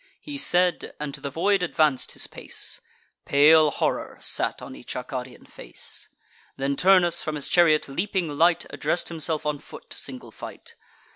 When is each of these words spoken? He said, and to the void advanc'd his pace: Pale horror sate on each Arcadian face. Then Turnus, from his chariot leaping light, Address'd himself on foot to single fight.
He 0.19 0.39
said, 0.39 0.95
and 0.99 1.13
to 1.13 1.21
the 1.21 1.29
void 1.29 1.61
advanc'd 1.61 2.13
his 2.13 2.25
pace: 2.25 2.81
Pale 3.25 3.69
horror 3.69 4.17
sate 4.19 4.59
on 4.59 4.75
each 4.75 4.95
Arcadian 4.95 5.45
face. 5.45 6.09
Then 6.57 6.75
Turnus, 6.75 7.21
from 7.21 7.35
his 7.35 7.47
chariot 7.47 7.87
leaping 7.87 8.27
light, 8.27 8.65
Address'd 8.71 9.09
himself 9.09 9.45
on 9.45 9.59
foot 9.59 9.91
to 9.91 9.97
single 9.99 10.31
fight. 10.31 10.73